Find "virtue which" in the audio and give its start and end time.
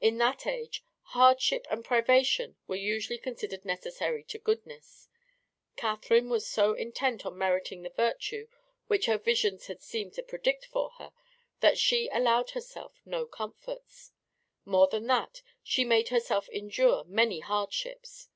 7.90-9.06